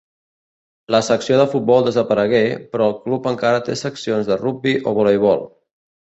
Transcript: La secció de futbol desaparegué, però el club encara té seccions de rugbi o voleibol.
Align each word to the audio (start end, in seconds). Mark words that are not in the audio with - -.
La 0.93 0.99
secció 1.07 1.35
de 1.39 1.43
futbol 1.49 1.83
desaparegué, 1.87 2.41
però 2.71 2.87
el 2.91 2.95
club 3.03 3.27
encara 3.33 3.59
té 3.67 3.75
seccions 3.81 4.31
de 4.31 4.39
rugbi 4.41 4.73
o 4.77 4.95
voleibol. 5.01 5.45